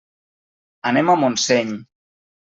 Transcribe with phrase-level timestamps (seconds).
[0.93, 1.71] Anem a Montseny.